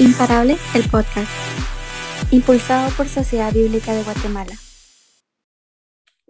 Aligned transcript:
Imparables, 0.00 0.58
el 0.74 0.88
podcast, 0.88 1.30
impulsado 2.30 2.90
por 2.96 3.06
Sociedad 3.06 3.52
Bíblica 3.52 3.92
de 3.92 4.02
Guatemala. 4.02 4.56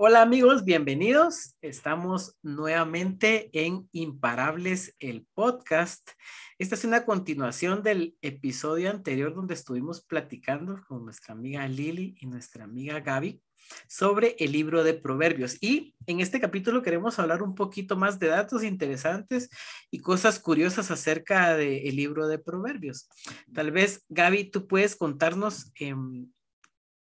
Hola 0.03 0.23
amigos, 0.23 0.65
bienvenidos. 0.65 1.57
Estamos 1.61 2.35
nuevamente 2.41 3.51
en 3.53 3.87
Imparables, 3.93 4.97
el 4.99 5.27
podcast. 5.35 6.13
Esta 6.59 6.75
es 6.75 6.87
una 6.87 7.05
continuación 7.05 7.83
del 7.83 8.17
episodio 8.23 8.89
anterior 8.89 9.35
donde 9.35 9.53
estuvimos 9.53 10.01
platicando 10.03 10.83
con 10.89 11.05
nuestra 11.05 11.35
amiga 11.35 11.69
Lili 11.69 12.15
y 12.19 12.25
nuestra 12.29 12.65
amiga 12.65 13.01
Gaby 13.01 13.43
sobre 13.89 14.37
el 14.39 14.53
libro 14.53 14.85
de 14.85 14.95
Proverbios. 14.95 15.59
Y 15.61 15.95
en 16.07 16.21
este 16.21 16.41
capítulo 16.41 16.81
queremos 16.81 17.19
hablar 17.19 17.43
un 17.43 17.55
poquito 17.55 17.95
más 17.95 18.19
de 18.19 18.29
datos 18.29 18.65
interesantes 18.65 19.51
y 19.91 19.99
cosas 19.99 20.39
curiosas 20.39 20.91
acerca 20.91 21.55
del 21.59 21.95
libro 21.95 22.27
de 22.27 22.39
Proverbios. 22.39 23.07
Tal 23.53 23.71
vez, 23.71 24.07
Gaby, 24.09 24.45
tú 24.45 24.67
puedes 24.67 24.97
contarnos 24.97 25.71
em, 25.79 26.31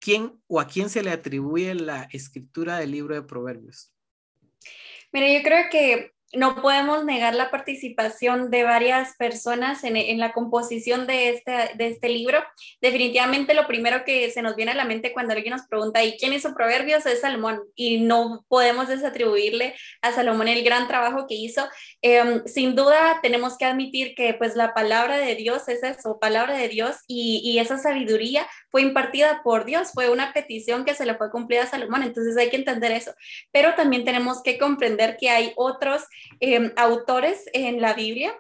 quién 0.01 0.43
o 0.47 0.59
a 0.59 0.67
quién 0.67 0.91
se 0.91 1.03
le 1.03 1.11
atribuye 1.11 1.75
la 1.75 2.09
escritura 2.11 2.79
del 2.79 2.91
libro 2.91 3.15
de 3.15 3.23
Proverbios. 3.23 3.93
Mira, 5.13 5.33
yo 5.33 5.43
creo 5.43 5.65
que 5.71 6.13
no 6.33 6.63
podemos 6.63 7.05
negar 7.05 7.35
la 7.35 7.51
participación 7.51 8.51
de 8.51 8.63
varias 8.63 9.17
personas 9.17 9.83
en, 9.83 9.97
en, 9.97 10.19
la 10.19 10.33
composición 10.33 11.07
de 11.07 11.31
este, 11.31 11.53
de 11.75 11.89
este 11.89 12.09
libro. 12.09 12.39
Definitivamente 12.81 13.53
lo 13.55 13.67
primero 13.67 14.05
que 14.05 14.31
se 14.31 14.43
nos 14.43 14.55
viene 14.55 14.73
a 14.73 14.77
la 14.77 14.85
mente 14.85 15.13
cuando 15.13 15.33
alguien 15.33 15.55
nos 15.55 15.67
pregunta, 15.67 16.05
¿y 16.05 16.17
quién 16.19 16.33
hizo 16.33 16.55
Proverbios? 16.55 17.05
Es 17.07 17.23
Salomón. 17.23 17.61
Y 17.75 18.01
no 18.01 18.45
podemos 18.49 18.89
desatribuirle 18.89 19.75
a 20.03 20.13
Salomón 20.13 20.47
el 20.47 20.63
gran 20.63 20.87
trabajo 20.87 21.27
que 21.27 21.35
hizo. 21.35 21.69
Eh, 22.01 22.43
sin 22.47 22.77
duda 22.77 23.19
tenemos 23.23 23.59
que 23.59 23.65
admitir 23.65 24.15
que 24.15 24.35
pues 24.35 24.55
la 24.55 24.73
palabra 24.73 25.19
de 25.19 25.35
Dios 25.35 25.69
es 25.69 25.83
eso, 25.83 26.21
palabra 26.21 26.57
de 26.57 26.69
Dios, 26.69 26.97
y, 27.09 27.41
y 27.43 27.59
esa 27.59 27.77
sabiduría 27.77 28.47
fue 28.71 28.83
impartida 28.83 29.43
por 29.43 29.65
Dios, 29.65 29.91
fue 29.93 30.11
una 30.11 30.33
petición 30.33 30.85
que 30.85 30.95
se 30.95 31.07
le 31.07 31.17
fue 31.17 31.31
cumplida 31.31 31.65
a 31.65 31.67
Salomón. 31.67 32.05
Entonces 32.05 32.37
hay 32.37 32.51
que 32.51 32.57
entender 32.57 32.93
eso. 32.93 33.13
Pero 33.51 33.75
también 33.75 34.05
tenemos 34.05 34.43
que 34.43 34.59
comprender 34.59 35.17
que 35.19 35.31
hay 35.31 35.53
otros 35.57 36.05
Em, 36.41 36.73
autores 36.77 37.49
en 37.53 37.81
la 37.81 37.95
Biblia. 37.95 38.37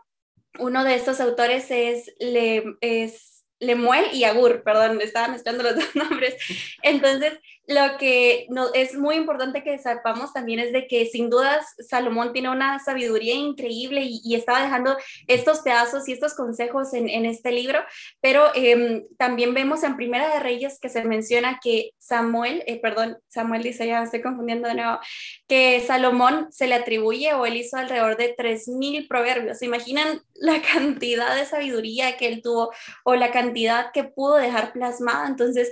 Uno 0.59 0.85
de 0.85 0.95
estos 0.95 1.21
autores 1.21 1.71
es, 1.71 2.15
Le, 2.19 2.65
es 2.81 3.45
Lemuel 3.61 4.07
y 4.13 4.25
Agur, 4.25 4.63
perdón, 4.63 5.01
estaba 5.01 5.29
mezclando 5.29 5.63
los 5.63 5.75
dos 5.77 5.95
nombres. 5.95 6.37
Entonces, 6.83 7.39
lo 7.71 7.97
que 7.99 8.47
no, 8.51 8.73
es 8.75 8.97
muy 8.97 9.15
importante 9.15 9.63
que 9.63 9.79
sepamos 9.79 10.33
también 10.33 10.59
es 10.59 10.73
de 10.73 10.89
que 10.89 11.07
sin 11.07 11.31
dudas 11.31 11.65
Salomón 11.89 12.33
tiene 12.33 12.51
una 12.51 12.81
sabiduría 12.81 13.35
increíble 13.35 14.03
y, 14.05 14.35
estaba 14.35 14.63
dejando 14.63 14.97
estos 15.27 15.61
pedazos 15.61 16.09
y 16.09 16.13
estos 16.13 16.35
consejos 16.35 16.93
en, 16.95 17.27
este 17.27 17.53
libro, 17.53 17.79
pero 18.21 18.47
eh, 18.55 19.05
también 19.19 19.55
vemos 19.55 19.85
en 19.85 19.97
Primera 19.97 20.35
de 20.35 20.41
Reyes 20.41 20.79
que 20.81 20.89
se 20.89 21.05
menciona 21.05 21.61
que 21.63 21.91
Samuel, 21.99 22.65
eh, 22.67 22.81
perdón, 22.81 23.19
Samuel 23.29 23.63
dice, 23.63 23.87
ya 23.87 24.03
estoy 24.03 24.23
confundiendo 24.23 24.67
de 24.67 24.75
nuevo, 24.75 24.99
que 25.47 25.81
Salomón 25.87 26.49
se 26.51 26.67
le 26.67 26.75
atribuye 26.75 27.35
o 27.35 27.47
él 27.47 27.57
hizo 27.57 27.77
alrededor 27.77 28.17
de 28.17 28.35
3.000 28.37 29.07
proverbios. 29.07 29.59
¿Se 29.59 29.67
imaginan 29.67 30.23
la 30.41 30.61
cantidad 30.73 31.37
de 31.37 31.47
sabiduría 31.47 32.17
que 32.17 32.27
él 32.27 32.43
tuvo 32.43 32.73
o 33.05 33.15
la 33.15 33.31
cantidad 33.31 33.93
que 33.93 34.05
pudo 34.05 34.37
dejar 34.37 34.73
plasmada? 34.73 35.29
Entonces, 35.29 35.71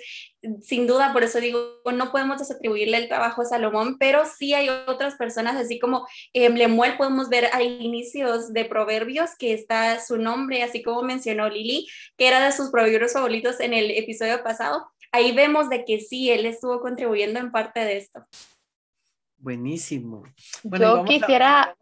sin 0.62 0.86
duda, 0.86 1.12
por 1.12 1.24
eso 1.24 1.40
digo, 1.40 1.80
no 1.92 2.12
podemos 2.12 2.38
desatribuirle 2.38 2.96
el 2.98 3.08
trabajo 3.08 3.42
a 3.42 3.46
Salomón, 3.46 3.98
pero 3.98 4.22
sí 4.24 4.54
hay 4.54 4.68
otras 4.68 5.16
personas, 5.16 5.56
así 5.56 5.78
como 5.80 6.06
eh, 6.32 6.48
Lemuel, 6.48 6.96
podemos 6.96 7.28
ver 7.28 7.50
a 7.52 7.62
inicios 7.62 8.52
de 8.52 8.64
Proverbios 8.64 9.30
que 9.36 9.52
está 9.52 9.98
su 10.00 10.16
nombre, 10.16 10.62
así 10.62 10.82
como 10.82 11.02
mencionó 11.02 11.48
Lili, 11.48 11.88
que 12.16 12.28
era 12.28 12.44
de 12.44 12.52
sus 12.52 12.70
proverbios 12.70 13.12
favoritos 13.14 13.58
en 13.58 13.74
el 13.74 13.90
episodio 13.90 14.42
pasado. 14.44 14.86
Ahí 15.10 15.32
vemos 15.32 15.70
de 15.70 15.84
que 15.84 16.00
sí, 16.00 16.30
él 16.30 16.46
estuvo 16.46 16.80
contribuyendo 16.80 17.40
en 17.40 17.50
parte 17.50 17.80
de 17.80 17.96
esto. 17.96 18.24
Buenísimo. 19.38 20.24
Yo 20.64 21.04
quisiera, 21.04 21.76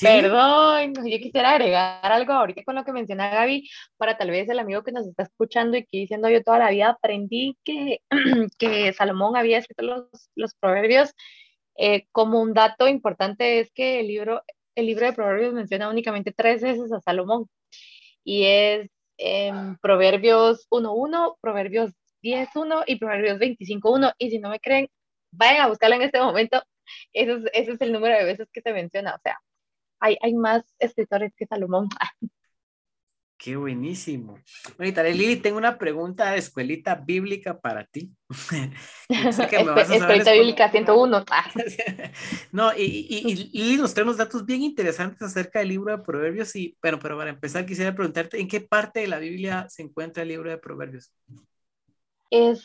Perdón, 0.00 0.94
yo 0.94 1.18
quisiera 1.18 1.52
agregar 1.52 2.12
algo 2.12 2.32
ahorita 2.32 2.64
con 2.64 2.74
lo 2.74 2.84
que 2.84 2.92
menciona 2.92 3.30
Gaby, 3.30 3.68
para 3.96 4.16
tal 4.16 4.30
vez 4.30 4.48
el 4.48 4.58
amigo 4.58 4.82
que 4.82 4.92
nos 4.92 5.06
está 5.06 5.24
escuchando 5.24 5.76
y 5.76 5.84
que 5.84 5.98
diciendo 5.98 6.28
yo 6.28 6.42
toda 6.42 6.58
la 6.58 6.70
vida 6.70 6.90
aprendí 6.90 7.56
que, 7.64 8.00
que 8.58 8.92
Salomón 8.92 9.36
había 9.36 9.58
escrito 9.58 9.82
los, 9.82 10.30
los 10.34 10.54
proverbios. 10.54 11.12
Eh, 11.76 12.06
como 12.12 12.40
un 12.40 12.54
dato 12.54 12.86
importante 12.88 13.60
es 13.60 13.72
que 13.72 14.00
el 14.00 14.08
libro, 14.08 14.42
el 14.74 14.86
libro 14.86 15.06
de 15.06 15.12
proverbios 15.12 15.54
menciona 15.54 15.88
únicamente 15.88 16.32
tres 16.32 16.62
veces 16.62 16.92
a 16.92 17.00
Salomón 17.00 17.48
y 18.24 18.44
es 18.44 18.90
en 19.18 19.76
Proverbios 19.78 20.66
1.1, 20.70 21.36
Proverbios 21.40 21.92
10.1 22.22 22.84
y 22.86 22.96
Proverbios 22.96 23.38
25.1 23.38 24.12
y 24.18 24.30
si 24.30 24.38
no 24.38 24.50
me 24.50 24.60
creen, 24.60 24.88
vayan 25.30 25.62
a 25.62 25.68
buscarlo 25.68 25.96
en 25.96 26.02
este 26.02 26.20
momento, 26.20 26.62
ese 27.12 27.32
es, 27.32 27.44
ese 27.52 27.72
es 27.72 27.80
el 27.80 27.92
número 27.92 28.16
de 28.16 28.24
veces 28.24 28.48
que 28.52 28.60
se 28.60 28.72
menciona, 28.72 29.14
o 29.14 29.18
sea, 29.22 29.38
hay, 30.00 30.34
más 30.34 30.64
escritores 30.78 31.32
que 31.36 31.46
Salomón. 31.46 31.88
Qué 33.36 33.56
buenísimo. 33.56 34.38
Bueno, 34.78 35.02
Lili, 35.02 35.36
tengo 35.36 35.58
una 35.58 35.76
pregunta 35.76 36.30
de 36.30 36.38
escuelita 36.38 36.94
bíblica 36.94 37.60
para 37.60 37.84
ti. 37.84 38.10
escuelita 39.08 40.32
bíblica 40.32 40.70
101. 40.70 41.24
no, 42.52 42.72
y, 42.74 43.06
y, 43.10 43.34
Lili 43.52 43.76
nos 43.76 43.92
trae 43.92 44.04
unos 44.04 44.16
datos 44.16 44.46
bien 44.46 44.62
interesantes 44.62 45.20
acerca 45.20 45.58
del 45.58 45.68
libro 45.68 45.94
de 45.94 46.02
Proverbios. 46.02 46.56
Y 46.56 46.78
bueno, 46.80 46.98
pero 46.98 47.18
para 47.18 47.30
empezar 47.30 47.66
quisiera 47.66 47.94
preguntarte, 47.94 48.40
¿en 48.40 48.48
qué 48.48 48.60
parte 48.62 49.00
de 49.00 49.08
la 49.08 49.18
Biblia 49.18 49.66
se 49.68 49.82
encuentra 49.82 50.22
el 50.22 50.30
libro 50.30 50.48
de 50.48 50.56
Proverbios? 50.56 51.12
Es 52.30 52.64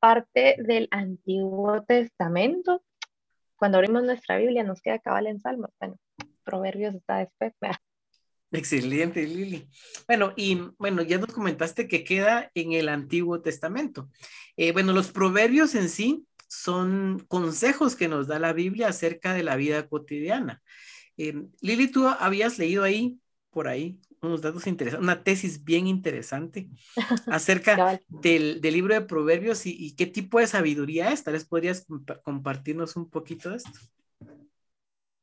parte 0.00 0.56
del 0.58 0.88
Antiguo 0.90 1.82
Testamento. 1.84 2.82
Cuando 3.56 3.78
abrimos 3.78 4.02
nuestra 4.02 4.36
Biblia 4.36 4.64
nos 4.64 4.80
queda 4.80 4.98
cabal 4.98 5.26
en 5.26 5.38
Salmos. 5.38 5.70
Bueno, 5.78 5.96
Proverbios 6.48 6.94
está 6.94 7.18
después. 7.18 7.52
Excelente, 8.52 9.26
Lili. 9.26 9.68
Bueno, 10.06 10.32
y 10.34 10.58
bueno, 10.78 11.02
ya 11.02 11.18
nos 11.18 11.34
comentaste 11.34 11.86
que 11.86 12.04
queda 12.04 12.50
en 12.54 12.72
el 12.72 12.88
Antiguo 12.88 13.42
Testamento. 13.42 14.08
Eh, 14.56 14.72
bueno, 14.72 14.94
los 14.94 15.10
proverbios 15.10 15.74
en 15.74 15.90
sí 15.90 16.24
son 16.48 17.22
consejos 17.28 17.94
que 17.96 18.08
nos 18.08 18.26
da 18.28 18.38
la 18.38 18.54
Biblia 18.54 18.88
acerca 18.88 19.34
de 19.34 19.42
la 19.42 19.56
vida 19.56 19.86
cotidiana. 19.88 20.62
Eh, 21.18 21.34
Lili, 21.60 21.88
tú 21.88 22.08
habías 22.08 22.58
leído 22.58 22.82
ahí, 22.82 23.18
por 23.50 23.68
ahí, 23.68 24.00
unos 24.22 24.40
datos 24.40 24.66
interesantes, 24.66 25.04
una 25.04 25.22
tesis 25.22 25.62
bien 25.62 25.86
interesante 25.86 26.70
acerca 27.26 28.00
del, 28.08 28.62
libro 28.62 28.94
de 28.94 29.02
proverbios 29.02 29.66
y, 29.66 29.76
y, 29.78 29.94
qué 29.94 30.06
tipo 30.06 30.40
de 30.40 30.46
sabiduría 30.46 31.12
es. 31.12 31.22
Tal 31.22 31.34
vez 31.34 31.44
podrías 31.44 31.86
compartirnos 32.22 32.96
un 32.96 33.10
poquito 33.10 33.50
de 33.50 33.56
esto. 33.56 33.78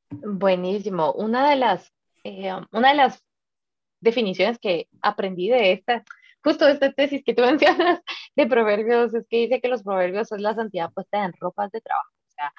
Buenísimo. 0.09 1.11
Una 1.13 1.49
de 1.49 1.55
las, 1.55 1.91
eh, 2.23 2.51
una 2.71 2.89
de 2.89 2.95
las 2.95 3.23
definiciones 3.99 4.59
que 4.59 4.88
aprendí 5.01 5.49
de 5.49 5.73
esta, 5.73 6.03
justo 6.43 6.66
de 6.66 6.73
esta 6.73 6.93
tesis 6.93 7.23
que 7.23 7.33
tú 7.33 7.41
mencionas 7.45 8.01
de 8.35 8.47
proverbios, 8.47 9.13
es 9.13 9.25
que 9.27 9.38
dice 9.38 9.61
que 9.61 9.67
los 9.67 9.83
proverbios 9.83 10.31
es 10.31 10.41
la 10.41 10.55
santidad 10.55 10.91
puesta 10.93 11.25
en 11.25 11.33
ropas 11.39 11.71
de 11.71 11.81
trabajo. 11.81 12.11
O 12.27 12.31
sea, 12.31 12.53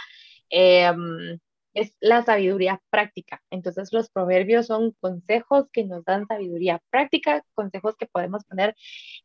em, 0.51 1.39
es 1.75 1.97
la 2.01 2.23
sabiduría 2.25 2.81
práctica. 2.91 3.43
Entonces 3.51 3.93
los 3.93 4.11
proverbios 4.11 4.67
son 4.67 4.93
consejos 5.01 5.67
que 5.73 5.85
nos 5.85 6.05
dan 6.05 6.27
sabiduría 6.27 6.81
práctica, 6.91 7.45
consejos 7.55 7.97
que 7.97 8.07
podemos 8.07 8.45
poner, 8.45 8.75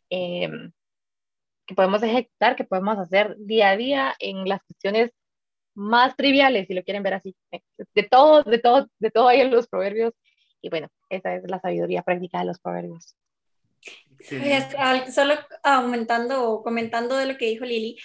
em, 0.10 0.72
que 1.66 1.76
podemos 1.76 2.04
ejecutar, 2.04 2.56
que 2.56 2.66
podemos 2.66 2.98
hacer 2.98 3.36
día 3.40 3.70
a 3.72 3.78
día 3.78 4.16
en 4.20 4.48
las 4.48 4.62
cuestiones 4.64 5.12
más 5.74 6.16
triviales, 6.16 6.68
si 6.68 6.74
lo 6.74 6.84
quieren 6.84 7.04
ver 7.04 7.16
así. 7.16 7.36
De 7.94 8.04
todo, 8.04 8.44
de 8.44 8.60
todo, 8.60 8.88
de 9.00 9.12
todo 9.12 9.28
hay 9.28 9.42
en 9.42 9.52
los 9.52 9.68
proverbios. 9.68 10.14
Y 10.62 10.70
bueno, 10.70 10.90
esa 11.10 11.36
es 11.36 11.44
la 11.50 11.60
sabiduría 11.60 12.04
práctica 12.04 12.40
de 12.40 12.46
los 12.46 12.60
proverbios. 12.60 13.16
Solo 15.14 15.34
aumentando 15.64 16.52
o 16.52 16.64
comentando 16.64 17.18
de 17.18 17.26
lo 17.26 17.38
que 17.38 17.48
dijo 17.48 17.66
Lili, 17.66 17.98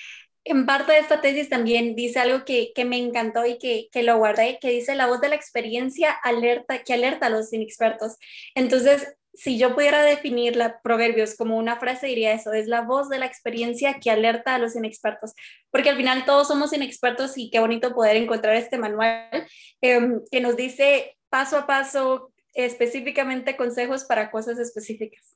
en 0.44 0.64
parte 0.64 0.92
de 0.92 0.98
esta 0.98 1.20
tesis 1.20 1.48
también 1.48 1.96
dice 1.96 2.20
algo 2.20 2.44
que, 2.44 2.72
que 2.72 2.84
me 2.84 2.98
encantó 2.98 3.44
y 3.44 3.58
que, 3.58 3.88
que, 3.90 4.04
lo 4.04 4.16
guardé, 4.16 4.58
que 4.60 4.70
dice 4.70 4.94
la 4.94 5.06
voz 5.06 5.20
de 5.20 5.28
la 5.28 5.34
experiencia 5.34 6.12
alerta, 6.12 6.84
que 6.84 6.94
alerta 6.94 7.26
a 7.26 7.30
los 7.30 7.52
inexpertos. 7.52 8.16
Entonces, 8.54 9.16
si 9.36 9.58
yo 9.58 9.74
pudiera 9.74 10.02
definir 10.02 10.56
la 10.56 10.80
Proverbios 10.80 11.36
como 11.36 11.58
una 11.58 11.78
frase, 11.78 12.06
diría 12.06 12.32
eso, 12.32 12.52
es 12.52 12.66
la 12.66 12.80
voz 12.80 13.08
de 13.08 13.18
la 13.18 13.26
experiencia 13.26 13.98
que 14.00 14.10
alerta 14.10 14.54
a 14.54 14.58
los 14.58 14.74
inexpertos, 14.74 15.34
porque 15.70 15.90
al 15.90 15.96
final 15.96 16.24
todos 16.24 16.48
somos 16.48 16.72
inexpertos 16.72 17.36
y 17.36 17.50
qué 17.50 17.60
bonito 17.60 17.94
poder 17.94 18.16
encontrar 18.16 18.56
este 18.56 18.78
manual 18.78 19.46
em, 19.82 20.22
que 20.30 20.40
nos 20.40 20.56
dice 20.56 21.16
paso 21.28 21.58
a 21.58 21.66
paso 21.66 22.32
específicamente 22.54 23.56
consejos 23.56 24.04
para 24.04 24.30
cosas 24.30 24.58
específicas. 24.58 25.34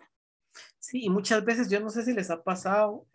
Sí, 0.79 1.09
muchas 1.11 1.45
veces 1.45 1.69
yo 1.69 1.79
no 1.81 1.91
sé 1.91 2.03
si 2.03 2.15
les 2.15 2.31
ha 2.31 2.43
pasado, 2.43 3.07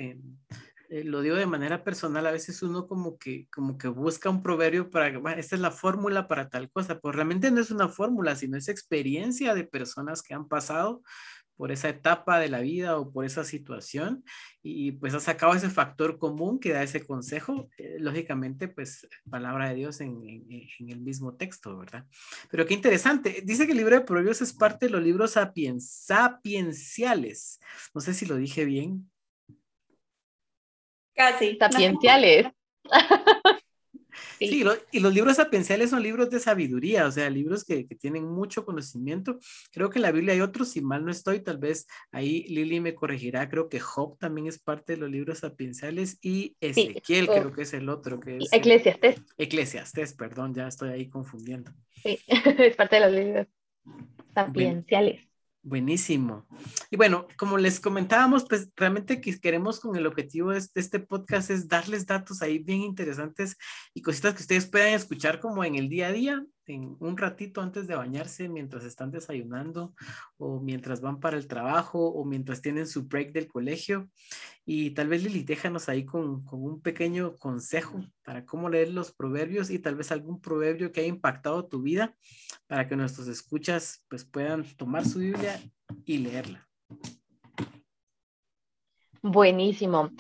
eh, 0.89 1.03
lo 1.03 1.21
digo 1.21 1.35
de 1.35 1.45
manera 1.45 1.83
personal, 1.83 2.25
a 2.27 2.31
veces 2.31 2.61
uno 2.61 2.87
como 2.87 3.17
que, 3.17 3.47
como 3.51 3.77
que 3.77 3.87
busca 3.87 4.29
un 4.29 4.43
proverbio 4.43 4.89
para, 4.89 5.07
esta 5.37 5.55
es 5.55 5.61
la 5.61 5.71
fórmula 5.71 6.27
para 6.27 6.49
tal 6.49 6.69
cosa, 6.69 6.99
pues 6.99 7.15
realmente 7.15 7.51
no 7.51 7.61
es 7.61 7.71
una 7.71 7.89
fórmula, 7.89 8.35
sino 8.35 8.57
es 8.57 8.67
experiencia 8.67 9.53
de 9.53 9.63
personas 9.63 10.21
que 10.21 10.33
han 10.33 10.47
pasado 10.47 11.01
por 11.55 11.71
esa 11.71 11.89
etapa 11.89 12.39
de 12.39 12.49
la 12.49 12.59
vida 12.59 12.97
o 12.97 13.11
por 13.11 13.25
esa 13.25 13.43
situación 13.43 14.23
y 14.61 14.93
pues 14.93 15.13
ha 15.13 15.19
sacado 15.19 15.53
ese 15.53 15.69
factor 15.69 16.17
común 16.17 16.59
que 16.59 16.73
da 16.73 16.83
ese 16.83 17.05
consejo, 17.05 17.69
eh, 17.77 17.97
lógicamente 17.99 18.67
pues 18.67 19.07
palabra 19.29 19.69
de 19.69 19.75
Dios 19.75 20.01
en, 20.01 20.21
en, 20.25 20.89
el 20.89 21.01
mismo 21.01 21.35
texto, 21.35 21.77
¿verdad? 21.77 22.05
Pero 22.49 22.65
qué 22.65 22.73
interesante, 22.73 23.41
dice 23.45 23.65
que 23.65 23.71
el 23.71 23.77
libro 23.77 23.95
de 23.95 24.05
Proverbios 24.05 24.41
es 24.41 24.53
parte 24.53 24.87
de 24.87 24.91
los 24.91 25.03
libros 25.03 25.31
sapienciales, 25.31 27.59
no 27.93 28.01
sé 28.01 28.13
si 28.13 28.25
lo 28.25 28.35
dije 28.35 28.65
bien. 28.65 29.09
Casi. 31.15 31.57
Sapienciales. 31.57 32.47
Sí, 34.39 34.63
y 34.91 34.99
los 34.99 35.13
libros 35.13 35.37
sapienciales 35.37 35.89
son 35.89 36.03
libros 36.03 36.29
de 36.29 36.39
sabiduría, 36.39 37.07
o 37.07 37.11
sea, 37.11 37.29
libros 37.29 37.63
que, 37.63 37.87
que, 37.87 37.95
tienen 37.95 38.25
mucho 38.25 38.65
conocimiento. 38.65 39.39
Creo 39.71 39.89
que 39.89 39.99
en 39.99 40.03
la 40.03 40.11
Biblia 40.11 40.33
hay 40.33 40.41
otros, 40.41 40.69
si 40.69 40.81
mal 40.81 41.05
no 41.05 41.11
estoy, 41.11 41.41
tal 41.41 41.57
vez 41.57 41.87
ahí 42.11 42.43
Lili 42.47 42.79
me 42.79 42.95
corregirá, 42.95 43.47
creo 43.49 43.69
que 43.69 43.79
Job 43.79 44.17
también 44.17 44.47
es 44.47 44.59
parte 44.59 44.93
de 44.93 44.99
los 44.99 45.09
libros 45.09 45.39
sapienciales 45.39 46.17
y 46.21 46.55
Ezequiel 46.59 47.27
creo 47.27 47.51
que 47.51 47.61
es 47.63 47.73
el 47.73 47.89
otro. 47.89 48.19
que 48.19 48.37
es 48.37 48.51
Eclesiastes. 48.51 49.21
Eclesiastes, 49.37 50.13
perdón, 50.13 50.53
ya 50.53 50.67
estoy 50.67 50.89
ahí 50.89 51.09
confundiendo. 51.09 51.71
Sí, 52.03 52.19
es 52.27 52.75
parte 52.75 52.97
de 52.97 53.01
los 53.01 53.11
libros 53.11 53.47
sapienciales. 54.33 55.27
Buenísimo. 55.65 56.45
Y 56.91 56.95
bueno, 56.95 57.25
como 57.37 57.57
les 57.57 57.79
comentábamos, 57.79 58.45
pues 58.47 58.69
realmente 58.75 59.19
queremos 59.19 59.79
con 59.79 59.95
el 59.95 60.05
objetivo 60.05 60.51
de 60.51 60.61
este 60.75 60.99
podcast 60.99 61.49
es 61.49 61.67
darles 61.67 62.05
datos 62.05 62.43
ahí 62.43 62.59
bien 62.59 62.81
interesantes 62.81 63.57
y 63.91 64.03
cositas 64.03 64.35
que 64.35 64.43
ustedes 64.43 64.67
puedan 64.67 64.93
escuchar 64.93 65.39
como 65.39 65.63
en 65.63 65.73
el 65.73 65.89
día 65.89 66.09
a 66.09 66.11
día 66.11 66.45
un 66.67 67.17
ratito 67.17 67.61
antes 67.61 67.87
de 67.87 67.95
bañarse, 67.95 68.49
mientras 68.49 68.83
están 68.83 69.11
desayunando 69.11 69.93
o 70.37 70.59
mientras 70.59 71.01
van 71.01 71.19
para 71.19 71.37
el 71.37 71.47
trabajo 71.47 72.07
o 72.07 72.25
mientras 72.25 72.61
tienen 72.61 72.87
su 72.87 73.03
break 73.03 73.31
del 73.31 73.47
colegio. 73.47 74.09
Y 74.65 74.91
tal 74.91 75.07
vez 75.07 75.23
Lili, 75.23 75.43
déjanos 75.43 75.89
ahí 75.89 76.05
con, 76.05 76.43
con 76.43 76.63
un 76.63 76.81
pequeño 76.81 77.35
consejo 77.37 77.99
para 78.23 78.45
cómo 78.45 78.69
leer 78.69 78.91
los 78.91 79.13
proverbios 79.13 79.69
y 79.69 79.79
tal 79.79 79.95
vez 79.95 80.11
algún 80.11 80.41
proverbio 80.41 80.91
que 80.91 81.01
haya 81.01 81.09
impactado 81.09 81.67
tu 81.67 81.81
vida 81.81 82.15
para 82.67 82.87
que 82.87 82.95
nuestros 82.95 83.27
escuchas 83.27 84.03
pues 84.09 84.25
puedan 84.25 84.63
tomar 84.75 85.05
su 85.05 85.19
Biblia 85.19 85.59
y 86.05 86.17
leerla. 86.17 86.67
Buenísimo. 89.21 90.11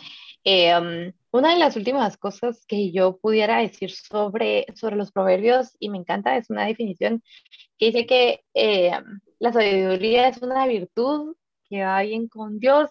Um, 0.45 1.11
una 1.35 1.51
de 1.51 1.59
las 1.59 1.75
últimas 1.75 2.17
cosas 2.17 2.65
que 2.65 2.91
yo 2.91 3.17
pudiera 3.17 3.57
decir 3.57 3.91
sobre, 3.91 4.65
sobre 4.75 4.95
los 4.95 5.11
proverbios, 5.11 5.75
y 5.79 5.89
me 5.89 5.97
encanta, 5.97 6.37
es 6.37 6.49
una 6.49 6.65
definición 6.65 7.21
que 7.77 7.87
dice 7.87 8.05
que 8.05 8.45
eh, 8.53 8.91
la 9.39 9.51
sabiduría 9.51 10.29
es 10.29 10.41
una 10.41 10.65
virtud 10.65 11.35
que 11.69 11.83
va 11.83 12.01
bien 12.03 12.27
con 12.29 12.59
Dios 12.59 12.89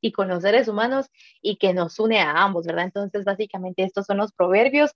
y 0.00 0.12
con 0.12 0.28
los 0.28 0.42
seres 0.42 0.68
humanos 0.68 1.06
y 1.40 1.56
que 1.56 1.72
nos 1.72 1.98
une 1.98 2.20
a 2.20 2.42
ambos, 2.42 2.66
¿verdad? 2.66 2.84
Entonces, 2.84 3.24
básicamente 3.24 3.84
estos 3.84 4.06
son 4.06 4.18
los 4.18 4.32
proverbios, 4.32 4.92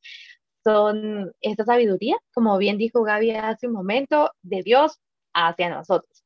son 0.64 1.32
esta 1.40 1.64
sabiduría, 1.64 2.16
como 2.34 2.58
bien 2.58 2.78
dijo 2.78 3.02
Gaby 3.02 3.32
hace 3.32 3.66
un 3.68 3.72
momento, 3.72 4.32
de 4.42 4.62
Dios 4.62 5.00
hacia 5.32 5.70
nosotros. 5.70 6.24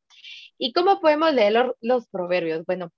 ¿Y 0.58 0.72
cómo 0.72 1.00
podemos 1.00 1.32
leer 1.32 1.74
los 1.80 2.08
proverbios? 2.08 2.64
Bueno, 2.66 2.90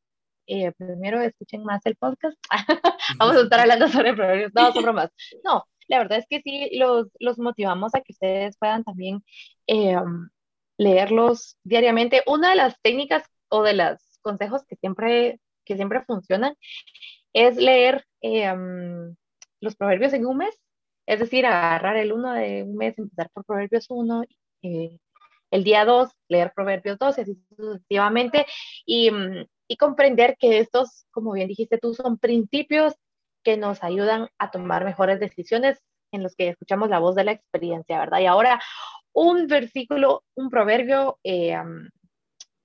eh, 0.49 0.73
primero 0.73 1.21
escuchen 1.21 1.63
más 1.63 1.85
el 1.85 1.97
podcast. 1.97 2.37
Vamos 3.19 3.37
a 3.37 3.41
estar 3.43 3.61
hablando 3.61 3.89
sobre 3.89 4.15
proverbios, 4.15 4.53
no, 4.55 4.73
son 4.73 4.83
bromas. 4.83 5.11
No, 5.45 5.65
la 5.89 5.99
verdad 5.99 6.19
es 6.19 6.27
que 6.29 6.41
sí, 6.43 6.71
los, 6.79 7.09
los 7.21 7.39
motivamos 7.39 7.95
a 7.95 8.01
que 8.01 8.13
ustedes 8.13 8.57
puedan 8.59 8.83
también 8.83 9.23
eh, 9.67 9.97
leerlos 10.79 11.59
diariamente. 11.65 12.23
Una 12.27 12.51
de 12.51 12.57
las 12.57 12.81
técnicas 12.81 13.25
o 13.49 13.63
de 13.63 13.75
los 13.75 14.19
consejos 14.23 14.65
que 14.67 14.77
siempre, 14.77 15.39
que 15.65 15.77
siempre 15.77 16.03
funcionan 16.05 16.55
es 17.35 17.57
leer 17.57 18.07
eh, 18.23 18.55
los 19.61 19.77
proverbios 19.77 20.15
en 20.15 20.27
un 20.27 20.39
mes, 20.39 20.59
es 21.07 21.21
decir, 21.21 21.47
agarrar 21.47 21.97
el 21.97 22.13
uno 22.13 22.33
de 22.33 22.63
un 22.63 22.77
mes, 22.77 22.99
empezar 22.99 23.31
por 23.33 23.45
proverbios 23.45 23.87
1, 23.89 24.25
el 25.51 25.65
día 25.65 25.85
2, 25.85 26.11
leer 26.29 26.53
proverbios 26.55 26.99
2 26.99 27.19
y 27.19 27.21
así 27.21 27.39
sucesivamente. 27.57 28.47
Y, 28.87 29.11
mm, 29.11 29.47
y 29.69 29.77
comprender 29.77 30.37
que 30.39 30.59
estos, 30.59 31.07
como 31.11 31.33
bien 31.33 31.49
dijiste 31.49 31.79
tú, 31.79 31.95
son 31.95 32.19
principios 32.19 32.95
que 33.45 33.57
nos 33.57 33.85
ayudan 33.85 34.29
a 34.39 34.51
tomar 34.51 34.85
mejores 34.85 35.21
decisiones 35.21 35.79
en 36.11 36.23
los 36.23 36.35
que 36.35 36.49
escuchamos 36.49 36.89
la 36.89 36.99
voz 36.99 37.15
de 37.15 37.25
la 37.25 37.33
experiencia, 37.33 37.99
¿verdad? 37.99 38.21
Y 38.21 38.27
ahora 38.27 38.61
un 39.13 39.47
versículo, 39.47 40.25
un 40.35 40.49
proverbio 40.51 41.19
eh, 41.23 41.57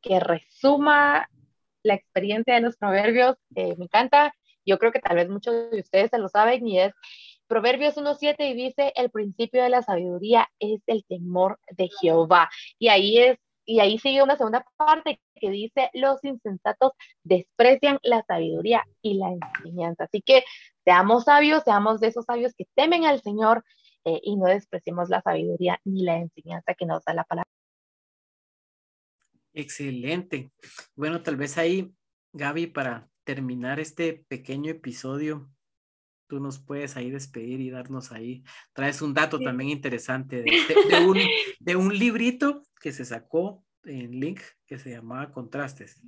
que 0.01 0.19
resuma 0.19 1.29
la 1.83 1.93
experiencia 1.95 2.55
de 2.55 2.61
los 2.61 2.77
proverbios, 2.77 3.35
eh, 3.55 3.75
me 3.77 3.85
encanta, 3.85 4.33
yo 4.65 4.79
creo 4.79 4.91
que 4.91 4.99
tal 4.99 5.17
vez 5.17 5.29
muchos 5.29 5.69
de 5.71 5.79
ustedes 5.81 6.09
se 6.09 6.17
lo 6.17 6.29
saben 6.29 6.65
y 6.65 6.79
es 6.79 6.93
Proverbios 7.47 7.97
1.7 7.97 8.49
y 8.49 8.53
dice, 8.53 8.93
el 8.95 9.11
principio 9.11 9.61
de 9.61 9.69
la 9.69 9.83
sabiduría 9.83 10.49
es 10.59 10.81
el 10.87 11.05
temor 11.05 11.59
de 11.69 11.89
Jehová. 12.01 12.49
Y 12.79 12.87
ahí 12.87 13.19
es 13.19 13.37
y 13.65 13.79
ahí 13.79 13.97
sigue 13.97 14.23
una 14.23 14.35
segunda 14.35 14.65
parte 14.77 15.21
que 15.35 15.49
dice, 15.49 15.89
los 15.93 16.23
insensatos 16.23 16.91
desprecian 17.23 17.99
la 18.03 18.23
sabiduría 18.23 18.83
y 19.01 19.15
la 19.15 19.29
enseñanza. 19.29 20.05
Así 20.05 20.21
que 20.21 20.43
seamos 20.83 21.25
sabios, 21.25 21.63
seamos 21.63 21.99
de 21.99 22.07
esos 22.07 22.25
sabios 22.25 22.53
que 22.57 22.65
temen 22.75 23.05
al 23.05 23.21
Señor 23.21 23.63
eh, 24.05 24.19
y 24.23 24.35
no 24.35 24.45
despreciemos 24.45 25.09
la 25.09 25.21
sabiduría 25.21 25.79
ni 25.85 26.03
la 26.03 26.17
enseñanza 26.17 26.73
que 26.73 26.85
nos 26.85 27.03
da 27.05 27.13
la 27.13 27.23
palabra. 27.23 27.49
Excelente. 29.53 30.51
Bueno, 30.95 31.21
tal 31.21 31.35
vez 31.35 31.57
ahí, 31.57 31.93
Gaby, 32.33 32.67
para 32.67 33.09
terminar 33.23 33.79
este 33.79 34.25
pequeño 34.27 34.71
episodio, 34.71 35.49
tú 36.33 36.39
nos 36.39 36.57
puedes 36.57 36.97
ahí 36.97 37.11
despedir 37.11 37.61
y 37.61 37.69
darnos 37.69 38.11
ahí, 38.11 38.43
traes 38.73 39.03
un 39.03 39.13
dato 39.13 39.39
también 39.39 39.69
interesante 39.69 40.41
de, 40.41 40.49
un, 41.07 41.19
de 41.59 41.75
un 41.75 41.95
librito 41.95 42.63
que 42.81 42.91
se 42.91 43.05
sacó 43.05 43.63
en 43.83 44.19
Link 44.19 44.41
que 44.65 44.79
se 44.79 44.89
llamaba 44.89 45.31
Contrastes. 45.31 46.01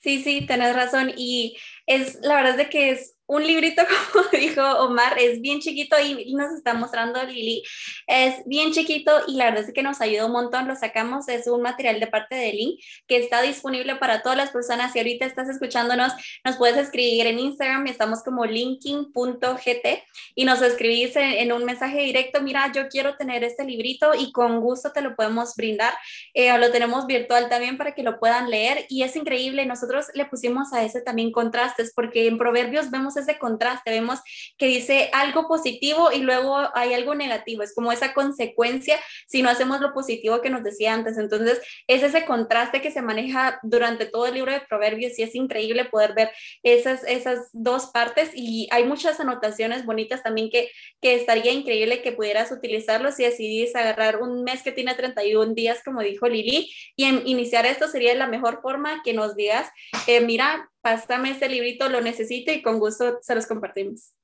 Sí, 0.00 0.24
sí, 0.24 0.46
tenés 0.46 0.74
razón. 0.74 1.12
Y 1.16 1.56
es, 1.86 2.18
la 2.22 2.34
verdad 2.36 2.52
es 2.52 2.56
de 2.56 2.70
que 2.70 2.90
es 2.90 3.19
un 3.30 3.46
librito, 3.46 3.82
como 4.12 4.26
dijo 4.32 4.60
Omar, 4.60 5.16
es 5.18 5.40
bien 5.40 5.60
chiquito 5.60 5.96
y 6.00 6.34
nos 6.34 6.52
está 6.52 6.74
mostrando 6.74 7.22
Lili. 7.22 7.62
Es 8.06 8.44
bien 8.44 8.72
chiquito 8.72 9.12
y 9.28 9.36
la 9.36 9.46
verdad 9.46 9.64
es 9.68 9.72
que 9.72 9.84
nos 9.84 10.00
ayudó 10.00 10.26
un 10.26 10.32
montón. 10.32 10.66
Lo 10.66 10.74
sacamos, 10.74 11.28
es 11.28 11.46
un 11.46 11.62
material 11.62 12.00
de 12.00 12.08
parte 12.08 12.34
de 12.34 12.52
Link 12.52 12.80
que 13.06 13.18
está 13.18 13.40
disponible 13.40 13.94
para 13.96 14.22
todas 14.22 14.36
las 14.36 14.50
personas. 14.50 14.92
Si 14.92 14.98
ahorita 14.98 15.24
estás 15.26 15.48
escuchándonos, 15.48 16.12
nos 16.44 16.56
puedes 16.56 16.76
escribir 16.76 17.28
en 17.28 17.38
Instagram, 17.38 17.86
estamos 17.86 18.24
como 18.24 18.44
linking.gt 18.44 19.86
y 20.34 20.44
nos 20.44 20.60
escribís 20.60 21.14
en, 21.14 21.52
un 21.52 21.64
mensaje 21.64 22.00
directo, 22.00 22.42
mira, 22.42 22.72
yo 22.72 22.88
quiero 22.88 23.16
tener 23.16 23.44
este 23.44 23.64
librito 23.64 24.12
y 24.18 24.32
con 24.32 24.60
gusto 24.60 24.90
te 24.90 25.02
lo 25.02 25.14
podemos 25.14 25.54
brindar. 25.54 25.94
Eh, 26.34 26.56
lo 26.58 26.72
tenemos 26.72 27.06
virtual 27.06 27.48
también 27.48 27.78
para 27.78 27.94
que 27.94 28.02
lo 28.02 28.18
puedan 28.18 28.50
leer 28.50 28.86
y 28.88 29.04
es 29.04 29.14
increíble. 29.14 29.66
Nosotros 29.66 30.06
le 30.14 30.24
pusimos 30.24 30.72
a 30.72 30.82
ese 30.82 31.00
también 31.00 31.30
contrastes 31.30 31.92
porque 31.94 32.26
en 32.26 32.36
Proverbios 32.36 32.90
vemos 32.90 33.16
ese 33.20 33.38
contraste, 33.38 33.90
vemos 33.90 34.20
que 34.58 34.66
dice 34.66 35.10
algo 35.12 35.48
positivo 35.48 36.10
y 36.12 36.20
luego 36.20 36.56
hay 36.74 36.94
algo 36.94 37.14
negativo, 37.14 37.62
es 37.62 37.74
como 37.74 37.92
esa 37.92 38.12
consecuencia 38.14 38.98
si 39.26 39.42
no 39.42 39.50
hacemos 39.50 39.80
lo 39.80 39.92
positivo 39.92 40.40
que 40.40 40.50
nos 40.50 40.62
decía 40.62 40.94
antes. 40.94 41.18
Entonces, 41.18 41.60
es 41.86 42.02
ese 42.02 42.24
contraste 42.24 42.80
que 42.80 42.90
se 42.90 43.02
maneja 43.02 43.60
durante 43.62 44.06
todo 44.06 44.26
el 44.26 44.34
libro 44.34 44.52
de 44.52 44.60
Proverbios 44.60 45.18
y 45.18 45.22
es 45.22 45.34
increíble 45.34 45.84
poder 45.84 46.14
ver 46.14 46.30
esas, 46.62 47.04
esas 47.04 47.48
dos 47.52 47.86
partes 47.86 48.30
y 48.34 48.68
hay 48.70 48.84
muchas 48.84 49.20
anotaciones 49.20 49.84
bonitas 49.84 50.22
también 50.22 50.50
que, 50.50 50.70
que 51.00 51.14
estaría 51.14 51.52
increíble 51.52 52.02
que 52.02 52.12
pudieras 52.12 52.50
utilizarlo 52.52 53.12
si 53.12 53.24
decidís 53.24 53.74
agarrar 53.74 54.22
un 54.22 54.44
mes 54.44 54.62
que 54.62 54.72
tiene 54.72 54.94
31 54.94 55.54
días, 55.54 55.82
como 55.84 56.00
dijo 56.00 56.28
Lili, 56.28 56.70
y 56.96 57.04
en, 57.04 57.26
iniciar 57.26 57.66
esto 57.66 57.88
sería 57.88 58.14
la 58.14 58.26
mejor 58.26 58.60
forma 58.62 59.02
que 59.02 59.12
nos 59.12 59.36
digas, 59.36 59.70
eh, 60.06 60.20
mira, 60.20 60.69
pásame 60.80 61.30
este 61.30 61.48
librito, 61.48 61.88
lo 61.88 62.00
necesito 62.00 62.52
y 62.52 62.62
con 62.62 62.78
gusto 62.78 63.18
se 63.22 63.34
los 63.34 63.46
compartimos. 63.46 64.14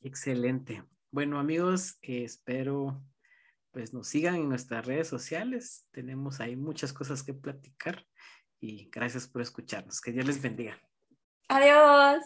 Excelente. 0.00 0.84
Bueno, 1.10 1.38
amigos, 1.38 1.98
espero 2.02 3.02
pues 3.70 3.92
nos 3.92 4.08
sigan 4.08 4.36
en 4.36 4.48
nuestras 4.48 4.86
redes 4.86 5.08
sociales. 5.08 5.86
Tenemos 5.92 6.40
ahí 6.40 6.56
muchas 6.56 6.92
cosas 6.92 7.22
que 7.22 7.34
platicar 7.34 8.04
y 8.60 8.88
gracias 8.90 9.28
por 9.28 9.42
escucharnos. 9.42 10.00
Que 10.00 10.12
Dios 10.12 10.26
les 10.26 10.42
bendiga. 10.42 10.80
Adiós. 11.48 12.24